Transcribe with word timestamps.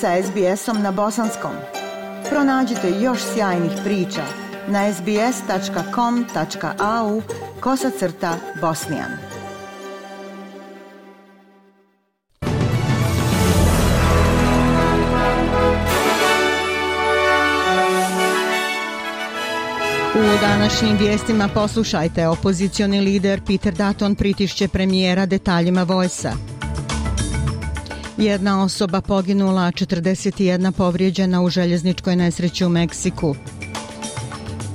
sa 0.00 0.22
SBS-om 0.22 0.82
na 0.82 0.92
bosanskom. 0.92 1.52
Pronađite 2.30 2.90
još 3.00 3.18
sjajnih 3.34 3.72
priča 3.84 4.22
na 4.68 4.92
sbs.com.au 4.92 5.22
kosacrta 7.60 8.36
bosnijan. 8.60 9.10
U 20.14 20.38
današnjim 20.40 20.96
vijestima 20.98 21.48
poslušajte 21.54 22.28
opozicioni 22.28 23.00
lider 23.00 23.40
Peter 23.46 23.74
Dutton 23.74 24.14
pritišće 24.14 24.68
premijera 24.68 25.26
detaljima 25.26 25.82
vojsa. 25.82 26.55
Jedna 28.18 28.62
osoba 28.62 29.00
poginula, 29.00 29.72
41 29.72 30.72
povrijeđena 30.72 31.42
u 31.42 31.48
željezničkoj 31.48 32.16
nesreći 32.16 32.64
u 32.64 32.68
Meksiku. 32.68 33.34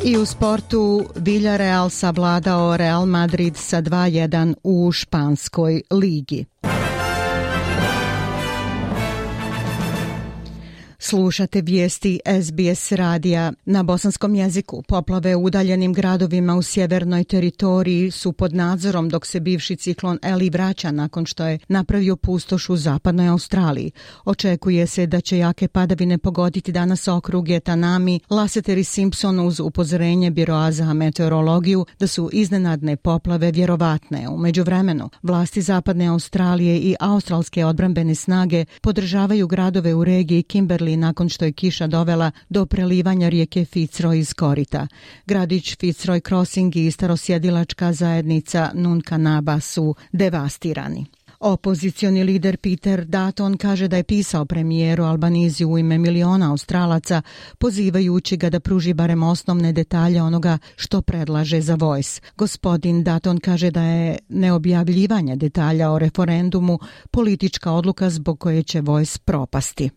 I 0.04 0.18
u 0.18 0.26
sportu 0.26 1.06
Villarreal 1.16 1.90
savladao 1.90 2.78
Real 2.78 3.06
Madrid 3.06 3.58
sa 3.58 3.82
2-1 3.82 4.54
u 4.64 4.92
Španskoj 4.92 5.82
ligi. 5.92 6.46
Slušate 11.04 11.62
vijesti 11.62 12.20
SBS 12.44 12.92
radija 12.92 13.54
na 13.66 13.84
bosanskom 13.84 14.36
jeziku. 14.36 14.84
Poplave 14.88 15.36
u 15.36 15.44
udaljenim 15.44 15.94
gradovima 15.94 16.56
u 16.56 16.62
sjevernoj 16.62 17.24
teritoriji 17.24 18.12
su 18.12 18.34
pod 18.34 18.54
nadzorom 18.54 19.10
dok 19.10 19.26
se 19.26 19.40
bivši 19.40 19.76
ciklon 19.76 20.20
Eli 20.24 20.50
vraća 20.50 20.92
nakon 20.92 21.26
što 21.26 21.46
je 21.46 21.60
napravio 21.68 22.16
pustoš 22.16 22.70
u 22.70 22.76
zapadnoj 22.76 23.28
Australiji. 23.28 23.92
Očekuje 24.26 24.88
se 24.88 25.06
da 25.06 25.22
će 25.22 25.38
jake 25.38 25.68
padavine 25.68 26.18
pogoditi 26.18 26.72
danas 26.72 27.08
okruge 27.08 27.60
Tanami, 27.60 28.20
Lasseter 28.30 28.78
i 28.78 28.84
Simpson 28.84 29.40
uz 29.40 29.60
upozorenje 29.60 30.32
Biroa 30.32 30.72
za 30.72 30.94
meteorologiju 30.94 31.86
da 32.00 32.08
su 32.08 32.30
iznenadne 32.34 32.96
poplave 32.96 33.52
vjerovatne. 33.52 34.30
U 34.30 34.38
međuvremenu, 34.38 35.10
vlasti 35.24 35.62
zapadne 35.62 36.08
Australije 36.08 36.78
i 36.78 36.96
australske 37.00 37.66
odbrambene 37.66 38.16
snage 38.16 38.66
podržavaju 38.82 39.48
gradove 39.48 39.94
u 39.94 40.04
regiji 40.04 40.44
Kimberley 40.44 40.91
nakon 40.98 41.30
što 41.30 41.46
je 41.46 41.52
kiša 41.52 41.88
dovela 41.88 42.32
do 42.50 42.66
prelivanja 42.66 43.30
rijeke 43.30 43.66
Fitzroy 43.66 44.16
iz 44.16 44.34
korita. 44.34 44.88
Gradić 45.26 45.78
Fitzroy 45.78 46.28
Crossing 46.28 46.76
i 46.76 46.92
starosjedilačka 46.92 47.94
zajednica 47.94 48.72
Nunkanaba 48.74 49.60
su 49.60 49.96
devastirani. 50.12 51.06
Opozicioni 51.42 52.24
lider 52.24 52.58
Peter 52.58 53.06
Dutton 53.06 53.58
kaže 53.58 53.88
da 53.88 53.98
je 53.98 54.04
pisao 54.04 54.46
premijeru 54.46 55.04
Albanizi 55.04 55.66
u 55.66 55.78
ime 55.78 55.98
miliona 55.98 56.52
australaca, 56.52 57.22
pozivajući 57.58 58.38
ga 58.38 58.50
da 58.50 58.60
pruži 58.60 58.94
barem 58.94 59.24
osnovne 59.24 59.74
detalje 59.74 60.22
onoga 60.22 60.58
što 60.76 61.02
predlaže 61.02 61.62
za 61.62 61.76
Voice. 61.76 62.22
Gospodin 62.38 63.04
Dutton 63.04 63.38
kaže 63.40 63.72
da 63.72 63.82
je 63.82 64.18
neobjavljivanje 64.30 65.36
detalja 65.36 65.92
o 65.92 66.00
referendumu 66.00 66.80
politička 67.12 67.72
odluka 67.72 68.10
zbog 68.10 68.40
koje 68.40 68.64
će 68.64 68.82
Voice 68.82 69.20
propasti. 69.26 69.90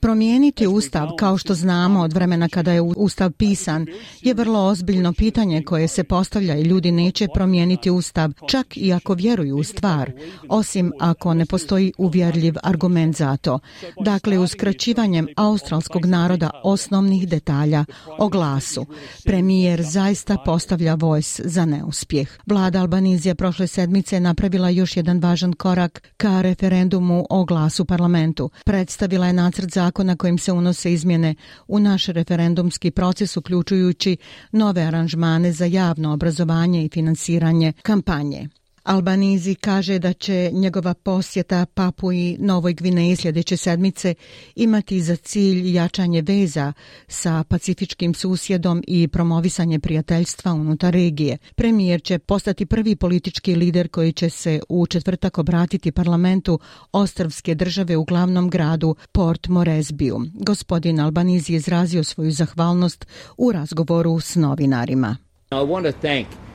Promijeniti 0.00 0.66
ustav, 0.66 1.08
kao 1.18 1.38
što 1.38 1.54
znamo 1.54 2.00
od 2.00 2.12
vremena 2.12 2.48
kada 2.48 2.72
je 2.72 2.80
ustav 2.80 3.32
pisan, 3.32 3.86
je 4.20 4.34
vrlo 4.34 4.66
ozbiljno 4.66 5.12
pitanje 5.12 5.62
koje 5.62 5.88
se 5.88 6.04
postavlja 6.04 6.56
i 6.56 6.62
ljudi 6.62 6.92
neće 6.92 7.28
promijeniti 7.34 7.90
ustav, 7.90 8.32
čak 8.48 8.76
i 8.76 8.92
ako 8.92 9.14
vjeruju 9.14 9.56
u 9.56 9.64
stvar, 9.64 10.12
osim 10.48 10.92
ako 11.00 11.34
ne 11.34 11.46
postoji 11.46 11.92
uvjerljiv 11.98 12.54
argument 12.62 13.16
za 13.16 13.36
to. 13.36 13.58
Dakle, 14.04 14.38
uskraćivanjem 14.38 15.26
australskog 15.36 16.04
naroda 16.06 16.50
osnovnih 16.64 17.28
detalja 17.28 17.84
o 18.18 18.28
glasu, 18.28 18.86
premijer 19.24 19.82
zaista 19.82 20.36
postavlja 20.44 20.94
vojs 20.94 21.40
za 21.44 21.64
neuspjeh. 21.64 22.38
Vlada 22.46 22.80
Albanizija 22.80 23.34
prošle 23.34 23.66
sedmice 23.66 24.20
napravila 24.20 24.70
još 24.70 24.96
jedan 24.96 25.18
važan 25.18 25.52
korak 25.52 26.02
ka 26.16 26.42
referendumu 26.42 27.26
o 27.30 27.44
glasu 27.44 27.84
parlamenta 27.84 28.09
parlamentu. 28.10 28.50
Predstavila 28.64 29.26
je 29.26 29.32
nacrt 29.32 29.70
zakona 29.72 30.16
kojim 30.16 30.38
se 30.38 30.52
unose 30.52 30.92
izmjene 30.92 31.34
u 31.68 31.78
naš 31.78 32.06
referendumski 32.06 32.90
proces 32.90 33.36
uključujući 33.36 34.16
nove 34.52 34.82
aranžmane 34.82 35.52
za 35.52 35.64
javno 35.64 36.12
obrazovanje 36.12 36.84
i 36.84 36.88
finansiranje 36.92 37.72
kampanje. 37.82 38.48
Albanizi 38.82 39.54
kaže 39.54 39.98
da 39.98 40.12
će 40.12 40.50
njegova 40.52 40.94
posjeta 40.94 41.66
Papuji 41.66 42.36
Novoj 42.40 42.72
Gvineji 42.72 43.16
sljedeće 43.16 43.56
sedmice 43.56 44.14
imati 44.54 45.00
za 45.00 45.16
cilj 45.16 45.74
jačanje 45.74 46.22
veza 46.22 46.72
sa 47.08 47.44
pacifičkim 47.44 48.14
susjedom 48.14 48.82
i 48.86 49.08
promovisanje 49.08 49.78
prijateljstva 49.78 50.52
unutar 50.52 50.92
regije. 50.92 51.38
Premijer 51.54 52.02
će 52.02 52.18
postati 52.18 52.66
prvi 52.66 52.96
politički 52.96 53.54
lider 53.54 53.88
koji 53.88 54.12
će 54.12 54.30
se 54.30 54.60
u 54.68 54.86
četvrtak 54.86 55.38
obratiti 55.38 55.92
parlamentu 55.92 56.58
Ostrvske 56.92 57.54
države 57.54 57.96
u 57.96 58.04
glavnom 58.04 58.50
gradu 58.50 58.96
Port 59.12 59.48
Moresbiju. 59.48 60.20
Gospodin 60.34 61.00
Albanizi 61.00 61.54
izrazio 61.54 62.04
svoju 62.04 62.30
zahvalnost 62.30 63.06
u 63.36 63.52
razgovoru 63.52 64.20
s 64.20 64.34
novinarima. 64.34 65.16
I 65.52 65.54
want 65.54 65.82
to 65.82 65.92
thank 66.00 66.49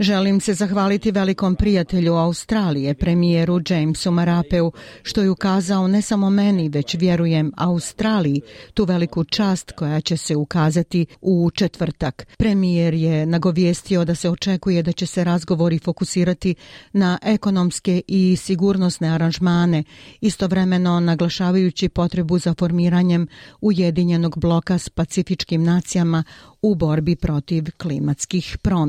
Želim 0.00 0.40
se 0.40 0.54
zahvaliti 0.54 1.10
velikom 1.10 1.54
prijatelju 1.54 2.14
Australije, 2.14 2.94
premijeru 2.94 3.60
Jamesu 3.68 4.10
Marapeu, 4.10 4.72
što 5.02 5.22
je 5.22 5.30
ukazao 5.30 5.88
ne 5.88 6.02
samo 6.02 6.30
meni, 6.30 6.68
već 6.68 6.94
vjerujem 6.94 7.52
Australiji 7.56 8.40
tu 8.74 8.84
veliku 8.84 9.24
čast 9.24 9.72
koja 9.72 10.00
će 10.00 10.16
se 10.16 10.36
ukazati 10.36 11.06
u 11.20 11.50
četvrtak. 11.54 12.26
Premijer 12.38 12.94
je 12.94 13.26
nagovijestio 13.26 14.04
da 14.04 14.14
se 14.14 14.30
očekuje 14.30 14.82
da 14.82 14.92
će 14.92 15.06
se 15.06 15.24
razgovori 15.24 15.78
fokusirati 15.78 16.54
na 16.92 17.18
ekonomske 17.22 18.02
i 18.08 18.36
sigurnosne 18.36 19.08
aranžmane, 19.08 19.84
istovremeno 20.20 21.00
naglašavajući 21.00 21.88
potrebu 21.88 22.38
za 22.38 22.54
formiranjem 22.58 23.26
ujedinjenog 23.60 24.38
bloka 24.38 24.78
s 24.78 24.88
pacifičkim 24.88 25.64
nacijama 25.64 26.24
u 26.62 26.74
borbi 26.74 27.16
protiv 27.16 27.64
klimatskih 27.78 28.58
promjena. 28.62 28.79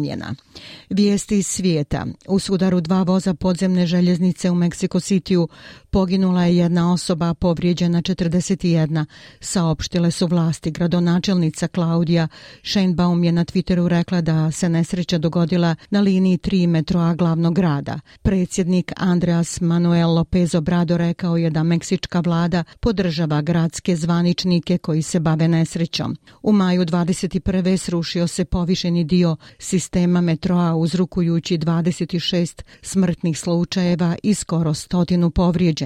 Vijesti 0.90 1.38
iz 1.38 1.48
svijeta. 1.48 2.06
U 2.28 2.40
sudaru 2.40 2.82
dva 2.82 3.04
voza 3.04 3.34
podzemne 3.34 3.86
željeznice 3.86 4.52
u 4.52 4.56
Meksiko 4.56 5.00
Cityu 5.00 5.48
poginula 5.92 6.46
je 6.46 6.58
jedna 6.58 6.94
osoba, 6.94 7.34
povrijeđena 7.34 8.02
41. 8.02 9.06
Saopštile 9.40 10.12
su 10.12 10.28
vlasti. 10.28 10.72
Gradonačelnica 10.72 11.68
Klaudija 11.68 12.28
Sheinbaum 12.64 13.24
je 13.24 13.32
na 13.32 13.46
Twitteru 13.46 13.88
rekla 13.88 14.22
da 14.22 14.52
se 14.52 14.70
nesreća 14.70 15.18
dogodila 15.18 15.76
na 15.90 16.02
liniji 16.02 16.38
3 16.38 16.68
metroa 16.68 17.14
glavnog 17.16 17.56
grada. 17.56 18.00
Predsjednik 18.22 18.92
Andreas 18.98 19.62
Manuel 19.62 20.10
López 20.10 20.58
Obrador 20.58 21.00
rekao 21.00 21.38
je 21.38 21.50
da 21.50 21.64
meksička 21.64 22.20
vlada 22.20 22.64
podržava 22.80 23.42
gradske 23.42 23.96
zvaničnike 23.96 24.78
koji 24.78 25.02
se 25.02 25.20
bave 25.20 25.48
nesrećom. 25.48 26.18
U 26.44 26.52
maju 26.52 26.86
21 26.86 27.78
srušio 27.78 28.28
se 28.28 28.46
povišeni 28.46 29.04
dio 29.04 29.36
sistema 29.60 30.22
metroa 30.22 30.76
uzrukujući 30.76 31.58
26 31.58 32.62
smrtnih 32.82 33.40
slučajeva 33.40 34.16
i 34.24 34.34
skoro 34.34 34.74
stotinu 34.74 35.32
povrijeđenih. 35.32 35.81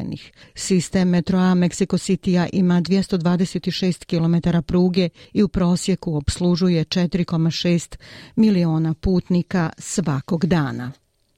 Sistem 0.55 1.09
metroa 1.09 1.55
Mexico 1.55 1.97
city 1.97 2.49
ima 2.53 2.81
226 2.81 4.05
km 4.05 4.57
pruge 4.65 5.09
i 5.33 5.43
u 5.43 5.47
prosjeku 5.47 6.15
obslužuje 6.15 6.85
4,6 6.85 7.97
miliona 8.35 8.93
putnika 8.93 9.69
svakog 9.77 10.45
dana. 10.45 10.91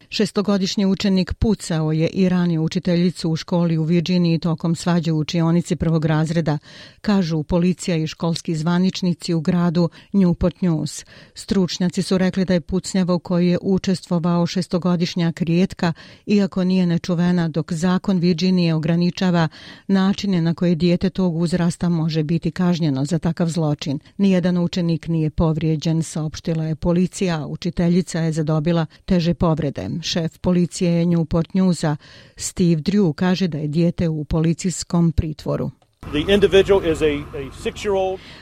Šestogodišnji 0.10 0.86
učenik 0.86 1.34
pucao 1.34 1.92
je 1.92 2.08
i 2.08 2.30
ranio 2.30 2.64
učiteljicu 2.64 3.30
u 3.30 3.36
školi 3.36 3.78
u 3.78 3.84
Virginiji 3.84 4.40
tokom 4.40 4.76
svađe 4.76 5.12
u 5.12 5.18
učionici 5.18 5.76
prvog 5.76 6.06
razreda, 6.06 6.58
kažu 7.02 7.44
policija 7.44 7.98
i 7.98 8.08
školski 8.08 8.56
zvaničnici 8.56 9.34
u 9.34 9.42
gradu 9.42 9.90
Newport 10.14 10.56
News. 10.62 11.06
Stručnjaci 11.34 12.02
su 12.02 12.18
rekli 12.18 12.46
da 12.46 12.54
je 12.54 12.62
pucnjava 12.62 13.14
u 13.14 13.20
kojoj 13.20 13.52
je 13.52 13.58
učestvovao 13.62 14.46
šestogodišnjak 14.46 15.42
rijetka, 15.42 15.94
iako 16.26 16.64
nije 16.64 16.86
nečuvena 16.86 17.48
dok 17.48 17.74
zakon 17.74 18.18
Virginije 18.18 18.74
ograničava 18.74 19.48
načine 19.88 20.42
na 20.42 20.54
koje 20.54 20.76
dijete 20.76 21.10
tog 21.10 21.38
uzrasta 21.38 21.90
može 21.90 22.24
biti 22.24 22.52
kažnjeno 22.52 23.06
za 23.06 23.20
takav 23.20 23.48
zločin. 23.50 24.00
Nijedan 24.18 24.58
učenik 24.58 25.08
nije 25.08 25.30
povrijeđen, 25.30 26.04
saopštila 26.04 26.64
je 26.64 26.76
policija, 26.76 27.46
učiteljica 27.48 28.20
je 28.20 28.32
zadobila 28.32 28.86
teže 29.06 29.34
povrede. 29.34 29.90
Šef 30.08 30.38
policije 30.38 31.06
Newport 31.06 31.54
Newsa 31.54 31.96
Steve 32.36 32.82
Drew 32.82 33.14
kaže 33.14 33.48
da 33.48 33.58
je 33.58 33.68
dijete 33.68 34.10
u 34.10 34.24
policijskom 34.24 35.12
pritvoru. 35.12 35.72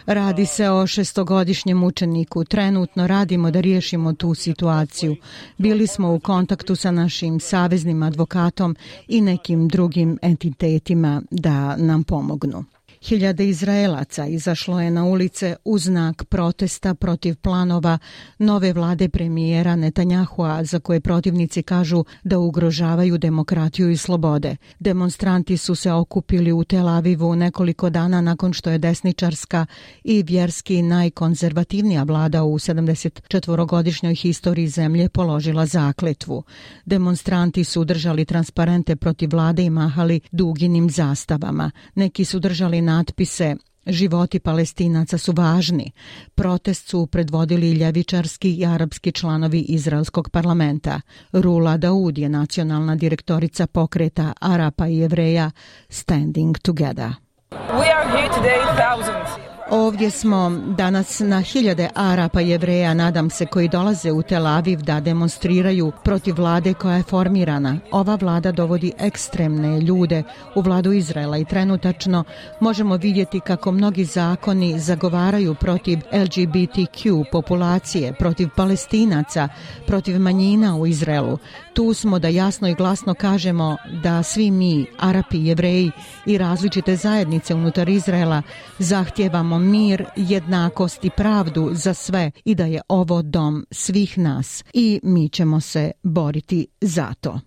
Radi 0.05 0.45
se 0.45 0.69
o 0.69 0.87
šestogodišnjem 0.87 1.83
učeniku. 1.83 2.43
Trenutno 2.43 3.07
radimo 3.07 3.51
da 3.51 3.59
riješimo 3.59 4.13
tu 4.13 4.33
situaciju. 4.33 5.15
Bili 5.57 5.87
smo 5.87 6.13
u 6.13 6.19
kontaktu 6.19 6.75
sa 6.75 6.91
našim 6.91 7.39
saveznim 7.39 8.03
advokatom 8.03 8.75
i 9.07 9.21
nekim 9.21 9.67
drugim 9.67 10.17
entitetima 10.21 11.21
da 11.31 11.75
nam 11.77 12.03
pomognu. 12.03 12.65
Hiljade 13.01 13.49
Izraelaca 13.49 14.25
izašlo 14.25 14.81
je 14.81 14.91
na 14.91 15.05
ulice 15.05 15.55
u 15.65 15.79
znak 15.79 16.23
protesta 16.23 16.95
protiv 16.95 17.35
planova 17.35 17.97
nove 18.39 18.73
vlade 18.73 19.09
premijera 19.09 19.75
Netanjahua 19.75 20.63
za 20.63 20.79
koje 20.79 20.99
protivnici 20.99 21.63
kažu 21.63 22.03
da 22.23 22.39
ugrožavaju 22.39 23.17
demokratiju 23.17 23.91
i 23.91 23.97
slobode. 23.97 24.55
Demonstranti 24.79 25.57
su 25.57 25.75
se 25.75 25.91
okupili 25.91 26.51
u 26.51 26.63
Tel 26.63 26.89
Avivu 26.89 27.35
nekoliko 27.35 27.89
dana 27.89 28.21
nakon 28.21 28.53
što 28.53 28.69
je 28.69 28.77
desničarska 28.77 29.65
i 30.03 30.23
vjerski 30.23 30.81
najkonzervativnija 30.81 32.03
vlada 32.03 32.43
u 32.43 32.59
74-godišnjoj 32.59 34.15
historiji 34.15 34.67
zemlje 34.67 35.09
položila 35.09 35.65
zakletvu. 35.65 36.43
Demonstranti 36.85 37.63
su 37.63 37.83
držali 37.83 38.25
transparente 38.25 38.95
protiv 38.95 39.29
vlade 39.31 39.63
i 39.63 39.69
mahali 39.69 40.19
duginim 40.31 40.89
zastavama. 40.89 41.71
Neki 41.95 42.25
su 42.25 42.39
držali 42.39 42.74
na 42.81 42.95
natpise 42.95 43.55
Životi 43.87 44.39
palestinaca 44.39 45.17
su 45.17 45.31
važni. 45.31 45.91
Protest 46.35 46.87
su 46.87 47.07
predvodili 47.07 47.71
ljevičarski 47.71 48.53
i 48.53 48.65
arapski 48.65 49.11
članovi 49.11 49.59
Izraelskog 49.59 50.29
parlamenta. 50.29 51.01
Rula 51.31 51.77
Daud 51.77 52.17
je 52.17 52.29
nacionalna 52.29 52.95
direktorica 52.95 53.67
pokreta 53.67 54.33
Arapa 54.41 54.87
i 54.87 54.97
Jevreja 54.97 55.51
Standing 55.89 56.57
Together. 56.57 57.09
We 57.51 57.91
are 57.97 58.09
here 58.09 58.29
today, 58.29 58.61
thousands. 58.77 59.24
Ovdje 59.69 60.11
smo 60.11 60.51
danas 60.77 61.19
na 61.19 61.41
hiljade 61.41 61.89
Arapa 61.95 62.41
i 62.41 62.49
Jevreja, 62.49 62.93
nadam 62.93 63.29
se, 63.29 63.45
koji 63.45 63.69
dolaze 63.69 64.11
u 64.11 64.21
Tel 64.21 64.47
Aviv 64.47 64.81
da 64.81 64.99
demonstriraju 64.99 65.91
protiv 66.03 66.35
vlade 66.35 66.73
koja 66.73 66.95
je 66.95 67.03
formirana. 67.03 67.77
Ova 67.91 68.15
vlada 68.15 68.51
dovodi 68.51 68.91
ekstremne 68.99 69.81
ljude 69.81 70.23
u 70.55 70.61
vladu 70.61 70.91
Izraela 70.91 71.37
i 71.37 71.45
trenutačno 71.45 72.23
možemo 72.59 72.97
vidjeti 72.97 73.39
kako 73.39 73.71
mnogi 73.71 74.05
zakoni 74.05 74.79
zagovaraju 74.79 75.55
protiv 75.55 75.99
LGBTQ 76.11 77.23
populacije, 77.31 78.13
protiv 78.13 78.49
palestinaca, 78.55 79.49
protiv 79.87 80.19
manjina 80.19 80.75
u 80.75 80.87
Izraelu. 80.87 81.37
Tu 81.73 81.93
smo 81.93 82.19
da 82.19 82.27
jasno 82.27 82.67
i 82.67 82.75
glasno 82.75 83.13
kažemo 83.13 83.77
da 84.03 84.23
svi 84.23 84.51
mi, 84.51 84.85
Arapi, 84.99 85.45
Jevreji 85.45 85.91
i 86.25 86.37
različite 86.37 86.95
zajednice 86.95 87.55
unutar 87.55 87.89
Izraela 87.89 88.41
zahtjevamo 88.79 89.54
želimo 89.55 89.59
mir, 89.59 90.05
jednakost 90.15 91.05
i 91.05 91.09
pravdu 91.09 91.69
za 91.73 91.93
sve 91.93 92.31
i 92.45 92.55
da 92.55 92.65
je 92.65 92.81
ovo 92.89 93.21
dom 93.21 93.65
svih 93.71 94.17
nas 94.17 94.63
i 94.73 94.99
mi 95.03 95.29
ćemo 95.29 95.61
se 95.61 95.91
boriti 96.03 96.67
za 96.81 97.13
to. 97.21 97.39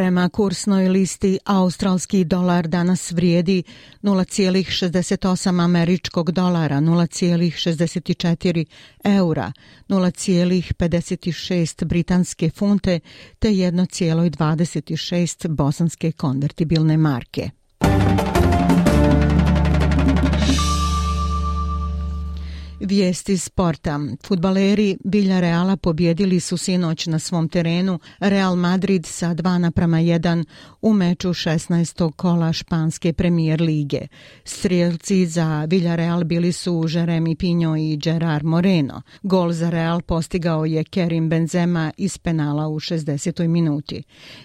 Prema 0.00 0.28
kursnoj 0.28 0.88
listi 0.88 1.38
australski 1.44 2.24
dolar 2.24 2.68
danas 2.68 3.12
vrijedi 3.12 3.62
0,68 4.02 5.64
američkog 5.64 6.30
dolara, 6.30 6.76
0,64 6.76 8.64
eura, 9.04 9.52
0,56 9.88 11.84
britanske 11.84 12.50
funte 12.50 13.00
te 13.38 13.48
1,26 13.48 15.48
bosanske 15.48 16.12
konvertibilne 16.12 16.96
marke. 16.96 17.50
Vijesti 22.80 23.38
sporta. 23.38 24.00
Futbaleri 24.26 24.96
Bilja 25.04 25.40
Reala 25.40 25.76
pobjedili 25.76 26.40
su 26.40 26.56
sinoć 26.56 27.06
na 27.06 27.18
svom 27.18 27.48
terenu 27.48 27.98
Real 28.18 28.56
Madrid 28.56 29.06
sa 29.06 29.34
2 29.34 29.58
naprama 29.58 29.96
1 29.96 30.44
u 30.82 30.92
meču 30.92 31.28
16. 31.28 32.12
kola 32.12 32.52
Španske 32.52 33.12
premijer 33.12 33.60
lige. 33.60 34.00
Strijelci 34.44 35.26
za 35.26 35.66
Bilja 35.68 35.96
Real 35.96 36.24
bili 36.24 36.52
su 36.52 36.72
Jeremy 36.72 37.34
Pinjo 37.34 37.76
i 37.76 37.96
Gerard 37.96 38.44
Moreno. 38.44 39.02
Gol 39.22 39.52
za 39.52 39.70
Real 39.70 40.00
postigao 40.00 40.64
je 40.64 40.84
Kerim 40.84 41.28
Benzema 41.28 41.92
iz 41.96 42.18
penala 42.18 42.68
u 42.68 42.80
60. 42.80 43.48
minuti. 43.48 44.02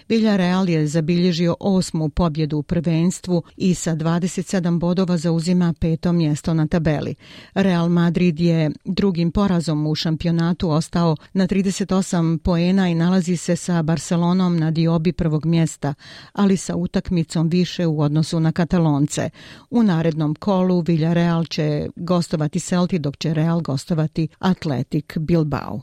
Bilja 0.08 0.36
Real 0.36 0.68
je 0.68 0.86
zabilježio 0.86 1.56
osmu 1.60 2.08
pobjedu 2.08 2.58
u 2.58 2.62
prvenstvu 2.62 3.42
i 3.56 3.74
sa 3.74 3.96
27 3.96 4.78
bodova 4.78 5.16
zauzima 5.16 5.74
peto 5.80 6.12
mjesto 6.12 6.54
na 6.54 6.66
tabeli. 6.66 7.14
Real 7.54 7.88
Madrid 7.88 8.25
Madrid 8.26 8.40
je 8.40 8.70
drugim 8.84 9.32
porazom 9.32 9.86
u 9.86 9.94
šampionatu 9.94 10.70
ostao 10.70 11.16
na 11.32 11.46
38 11.46 12.38
poena 12.38 12.88
i 12.88 12.94
nalazi 12.94 13.36
se 13.36 13.56
sa 13.56 13.82
Barcelonom 13.82 14.56
na 14.56 14.70
diobi 14.70 15.12
prvog 15.12 15.46
mjesta, 15.46 15.94
ali 16.32 16.56
sa 16.56 16.76
utakmicom 16.76 17.48
više 17.48 17.86
u 17.86 18.00
odnosu 18.00 18.40
na 18.40 18.52
Katalonce. 18.52 19.30
U 19.70 19.82
narednom 19.82 20.34
kolu 20.34 20.80
Villarreal 20.80 21.44
će 21.44 21.88
gostovati 21.96 22.60
Celti 22.60 22.98
dok 22.98 23.16
će 23.16 23.34
Real 23.34 23.60
gostovati 23.60 24.28
Atletic 24.38 25.04
Bilbao. 25.18 25.80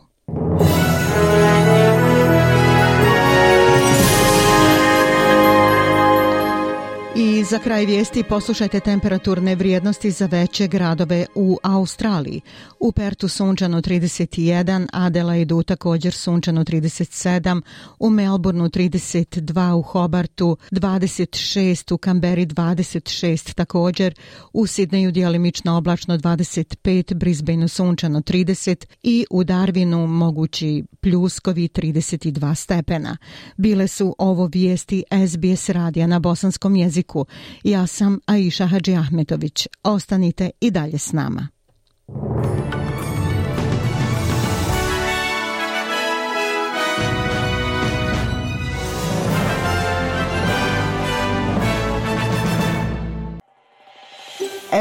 I 7.44 7.46
za 7.46 7.60
kraj 7.60 7.86
vijesti 7.86 8.24
poslušajte 8.24 8.80
temperaturne 8.80 9.56
vrijednosti 9.56 10.12
za 10.12 10.26
veće 10.26 10.68
gradove 10.68 11.26
u 11.36 11.58
Australiji. 11.64 12.42
U 12.80 12.92
Pertu 12.92 13.28
sunčano 13.28 13.82
31, 13.82 14.88
Adelaidu 14.94 15.64
također 15.64 16.14
sunčano 16.14 16.64
37, 16.64 17.62
u 18.00 18.10
Melbourneu 18.10 18.70
32, 18.70 19.74
u 19.74 19.82
Hobartu 19.82 20.58
26, 20.72 21.94
u 21.94 21.98
Kamberi 21.98 22.46
26 22.46 23.54
također, 23.54 24.14
u 24.54 24.68
Sidneju 24.68 25.12
dijelimično 25.12 25.78
oblačno 25.78 26.18
25, 26.18 27.14
Brisbaneu 27.14 27.68
sunčano 27.68 28.22
30 28.22 28.86
i 29.04 29.26
u 29.30 29.44
Darwinu 29.44 30.08
mogući 30.08 30.84
pljuskovi 31.02 31.68
32 31.68 32.56
stepena. 32.56 33.18
Bile 33.58 33.88
su 33.88 34.16
ovo 34.18 34.50
vijesti 34.54 35.04
SBS 35.28 35.70
radija 35.70 36.08
na 36.08 36.20
bosanskom 36.20 36.76
jeziku 36.76 36.94
jeziku. 36.94 37.26
Ja 37.64 37.88
sam 37.88 38.20
Aisha 38.26 38.66
Hadži 38.66 38.96
Ahmetović. 38.96 39.68
Ostanite 39.84 40.50
i 40.62 40.72
dalje 40.72 40.98
s 40.98 41.12
nama. 41.12 41.48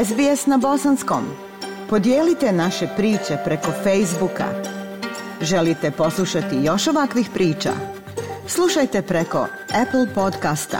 SBS 0.05 0.45
na 0.45 0.57
bosanskom. 0.57 1.23
Podijelite 1.89 2.51
naše 2.51 2.87
priče 2.97 3.37
preko 3.45 3.71
Facebooka. 3.83 4.45
Želite 5.41 5.91
poslušati 5.91 6.55
još 6.63 6.87
ovakvih 6.87 7.29
priča? 7.33 7.71
Slušajte 8.47 9.01
preko 9.01 9.47
Apple 9.73 10.13
podcasta, 10.15 10.79